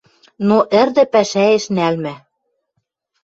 [0.47, 2.15] Но ӹрдӹ пӓшӓэш нӓлмӹ